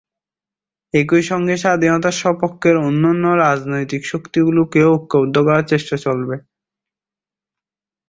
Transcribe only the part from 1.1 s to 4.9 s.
সঙ্গে স্বাধীনতার সপক্ষের অন্যান্য রাজনৈতিক শক্তিগুলোকেও